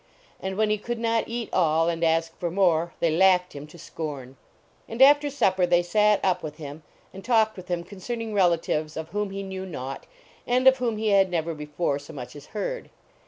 [0.39, 3.77] And when he could not cat all, and ask for more, they laughed him to
[3.77, 4.35] scorn.
[4.89, 6.81] And after supper, they sat up with him
[7.13, 10.07] and talked with him concerning relatives of whom he knew naught,
[10.47, 12.89] and of whom he had never before so much as heard.